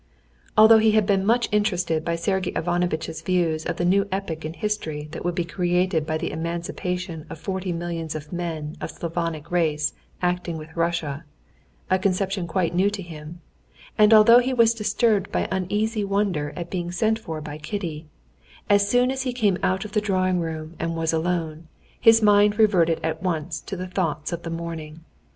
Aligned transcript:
Although 0.57 0.79
he 0.79 0.93
had 0.93 1.05
been 1.05 1.23
much 1.23 1.47
interested 1.51 2.03
by 2.03 2.15
Sergey 2.15 2.51
Ivanovitch's 2.55 3.21
views 3.21 3.67
of 3.67 3.77
the 3.77 3.85
new 3.85 4.07
epoch 4.11 4.43
in 4.43 4.53
history 4.55 5.07
that 5.11 5.23
would 5.23 5.35
be 5.35 5.45
created 5.45 6.07
by 6.07 6.17
the 6.17 6.31
emancipation 6.31 7.23
of 7.29 7.37
forty 7.37 7.71
millions 7.71 8.15
of 8.15 8.33
men 8.33 8.75
of 8.81 8.89
Slavonic 8.89 9.51
race 9.51 9.93
acting 10.19 10.57
with 10.57 10.75
Russia, 10.75 11.23
a 11.91 11.99
conception 11.99 12.47
quite 12.47 12.73
new 12.73 12.89
to 12.89 13.03
him, 13.03 13.41
and 13.95 14.11
although 14.11 14.39
he 14.39 14.55
was 14.55 14.73
disturbed 14.73 15.31
by 15.31 15.47
uneasy 15.51 16.03
wonder 16.03 16.51
at 16.55 16.71
being 16.71 16.91
sent 16.91 17.19
for 17.19 17.39
by 17.39 17.59
Kitty, 17.59 18.07
as 18.71 18.89
soon 18.89 19.11
as 19.11 19.21
he 19.21 19.33
came 19.33 19.59
out 19.61 19.85
of 19.85 19.91
the 19.91 20.01
drawing 20.01 20.39
room 20.39 20.73
and 20.79 20.95
was 20.95 21.13
alone, 21.13 21.67
his 21.99 22.23
mind 22.23 22.57
reverted 22.57 22.99
at 23.03 23.21
once 23.21 23.61
to 23.61 23.75
the 23.77 23.85
thoughts 23.85 24.33
of 24.33 24.41
the 24.41 24.49
morning. 24.49 25.01